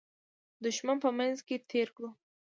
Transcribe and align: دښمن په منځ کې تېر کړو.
دښمن 0.63 0.97
په 1.03 1.09
منځ 1.17 1.37
کې 1.47 1.55
تېر 1.71 1.87
کړو. 1.95 2.09